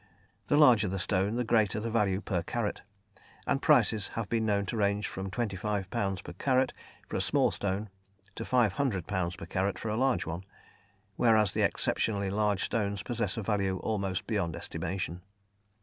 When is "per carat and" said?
2.21-3.61